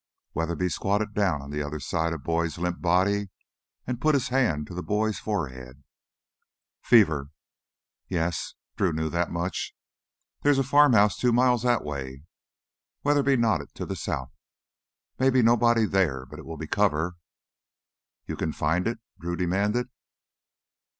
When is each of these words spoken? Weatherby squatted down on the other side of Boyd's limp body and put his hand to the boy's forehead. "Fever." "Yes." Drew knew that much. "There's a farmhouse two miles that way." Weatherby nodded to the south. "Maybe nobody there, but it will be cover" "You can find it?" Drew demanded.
Weatherby 0.33 0.69
squatted 0.69 1.13
down 1.13 1.43
on 1.43 1.51
the 1.51 1.61
other 1.61 1.79
side 1.79 2.11
of 2.11 2.23
Boyd's 2.23 2.57
limp 2.57 2.81
body 2.81 3.29
and 3.85 4.01
put 4.01 4.15
his 4.15 4.29
hand 4.29 4.65
to 4.65 4.73
the 4.73 4.81
boy's 4.81 5.19
forehead. 5.19 5.83
"Fever." 6.81 7.29
"Yes." 8.07 8.55
Drew 8.75 8.93
knew 8.93 9.09
that 9.11 9.29
much. 9.29 9.75
"There's 10.41 10.57
a 10.57 10.63
farmhouse 10.63 11.17
two 11.19 11.31
miles 11.31 11.61
that 11.61 11.83
way." 11.83 12.23
Weatherby 13.03 13.37
nodded 13.37 13.75
to 13.75 13.85
the 13.85 13.95
south. 13.95 14.31
"Maybe 15.19 15.43
nobody 15.43 15.85
there, 15.85 16.25
but 16.25 16.39
it 16.39 16.47
will 16.47 16.57
be 16.57 16.65
cover" 16.65 17.17
"You 18.27 18.35
can 18.35 18.53
find 18.53 18.87
it?" 18.87 18.97
Drew 19.19 19.35
demanded. 19.35 19.89